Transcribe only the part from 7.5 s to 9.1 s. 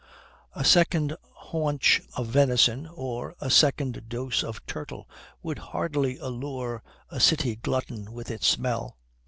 glutton with its smell.